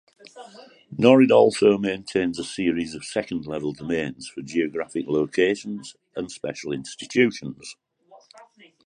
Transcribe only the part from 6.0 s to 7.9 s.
and special institutions.